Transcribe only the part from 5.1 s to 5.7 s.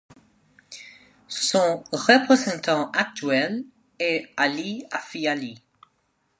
Ali.